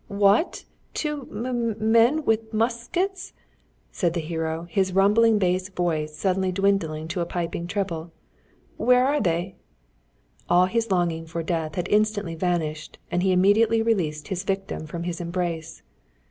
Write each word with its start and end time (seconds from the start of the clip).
"Wha 0.09 0.37
a 0.37 0.39
at, 0.39 0.65
two 0.95 1.27
m 1.29 1.45
m 1.45 1.75
men 1.91 2.25
with 2.25 2.51
mus 2.51 2.73
us 2.73 2.87
kets?" 2.89 3.33
said 3.91 4.15
the 4.15 4.19
hero, 4.19 4.65
his 4.67 4.93
rumbling 4.93 5.37
bass 5.37 5.69
baritone 5.69 5.75
voice 5.75 6.15
suddenly 6.15 6.51
dwindling 6.51 7.03
into 7.03 7.21
a 7.21 7.25
piping 7.27 7.67
treble. 7.67 8.11
"Where 8.77 9.05
are 9.05 9.21
they?" 9.21 9.57
All 10.49 10.65
his 10.65 10.89
longing 10.89 11.27
for 11.27 11.43
death 11.43 11.75
had 11.75 11.87
instantly 11.89 12.33
vanished, 12.33 12.97
and 13.11 13.21
he 13.21 13.31
immediately 13.31 13.83
released 13.83 14.29
his 14.29 14.43
victim 14.43 14.87
from 14.87 15.03
his 15.03 15.21
embrace. 15.21 15.83